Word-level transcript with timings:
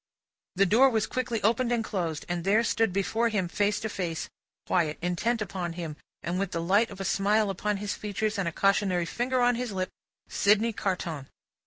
The 0.55 0.65
door 0.65 0.89
was 0.89 1.05
quickly 1.05 1.43
opened 1.43 1.71
and 1.71 1.83
closed, 1.83 2.25
and 2.27 2.43
there 2.43 2.63
stood 2.63 2.91
before 2.91 3.29
him 3.29 3.47
face 3.47 3.79
to 3.81 3.87
face, 3.87 4.31
quiet, 4.65 4.97
intent 4.99 5.43
upon 5.43 5.73
him, 5.73 5.95
with 6.23 6.53
the 6.53 6.59
light 6.59 6.89
of 6.89 6.99
a 6.99 7.05
smile 7.05 7.55
on 7.63 7.77
his 7.77 7.93
features, 7.93 8.39
and 8.39 8.47
a 8.47 8.51
cautionary 8.51 9.05
finger 9.05 9.41
on 9.41 9.53
his 9.53 9.71
lip, 9.71 9.89
Sydney 10.27 10.73
Carton. 10.73 11.27